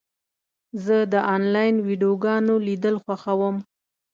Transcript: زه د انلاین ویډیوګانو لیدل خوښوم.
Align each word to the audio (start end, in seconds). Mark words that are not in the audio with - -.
زه 0.83 0.97
د 1.13 1.15
انلاین 1.35 1.75
ویډیوګانو 1.87 2.53
لیدل 2.67 2.95
خوښوم. 3.03 3.55